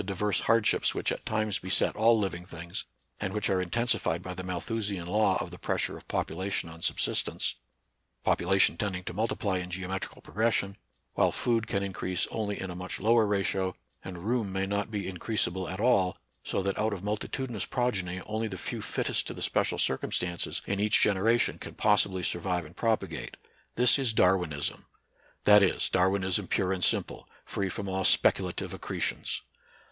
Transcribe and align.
diverse 0.03 0.39
hardships 0.39 0.95
which 0.95 1.11
at 1.11 1.27
times 1.27 1.59
beset 1.59 1.95
all 1.95 2.17
living 2.17 2.43
things, 2.43 2.85
and 3.19 3.35
which 3.35 3.51
are 3.51 3.61
intensified 3.61 4.23
by 4.23 4.33
the 4.33 4.41
Malthu 4.41 4.81
sian 4.81 5.05
law 5.07 5.37
of 5.39 5.51
the 5.51 5.59
pressure 5.59 5.95
of 5.95 6.07
population 6.07 6.69
on 6.69 6.81
sub 6.81 6.97
sistence,— 6.97 7.53
population 8.23 8.77
tending 8.77 9.03
to 9.03 9.13
multiply 9.13 9.59
in 9.59 9.69
geometrical 9.69 10.19
progression, 10.19 10.75
while 11.13 11.31
food 11.31 11.67
can 11.67 11.83
increase 11.83 12.25
only 12.31 12.59
in 12.59 12.71
a 12.71 12.75
much 12.75 12.99
lower 12.99 13.27
ratio, 13.27 13.75
and 14.03 14.17
room 14.23 14.51
may 14.51 14.65
not 14.65 14.89
be 14.89 15.03
increasable 15.05 15.71
at 15.71 15.79
aU, 15.79 16.15
so 16.43 16.63
that 16.63 16.79
out 16.79 16.93
of 16.95 17.03
multi 17.03 17.27
tudinous 17.27 17.69
progeny 17.69 18.21
only 18.25 18.47
the 18.47 18.57
few 18.57 18.81
fittest 18.81 19.27
to 19.27 19.35
the 19.35 19.41
special 19.43 19.77
circumstances 19.77 20.63
in 20.65 20.79
each 20.79 20.99
generation 20.99 21.59
can 21.59 21.75
possibly 21.75 22.23
survive 22.23 22.65
and 22.65 22.75
propagate,— 22.75 23.37
this 23.75 23.99
is 23.99 24.13
Dar 24.13 24.35
winism; 24.35 24.85
that 25.43 25.61
is, 25.61 25.89
Darwinism 25.89 26.47
pure 26.47 26.73
and 26.73 26.83
simple, 26.83 27.29
free 27.45 27.69
from 27.69 27.87
aU 27.87 28.01
speculative 28.01 28.73
accretions. 28.73 29.43